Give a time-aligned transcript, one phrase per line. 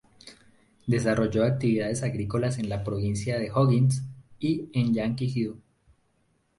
[0.87, 4.01] Desarrolló actividades agrícolas en la provincia de O’Higgins
[4.39, 5.53] y en Llanquihue.